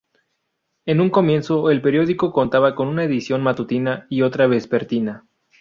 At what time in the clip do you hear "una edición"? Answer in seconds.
2.87-3.43